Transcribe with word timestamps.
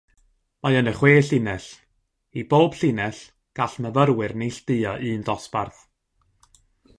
Mae 0.63 0.77
yna 0.77 0.93
chwe 0.99 1.11
llinell; 1.27 1.67
i 2.41 2.45
bob 2.53 2.77
llinell 2.79 3.19
gall 3.61 3.77
myfyrwyr 3.87 4.35
neilltuo 4.45 4.97
un 5.11 5.29
dosbarth. 5.29 5.85